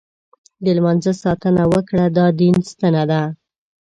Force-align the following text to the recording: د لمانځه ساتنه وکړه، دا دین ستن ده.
د 0.63 0.65
لمانځه 0.77 1.11
ساتنه 1.23 1.63
وکړه، 1.73 2.05
دا 2.17 2.25
دین 2.39 2.55
ستن 2.71 2.95
ده. 3.09 3.21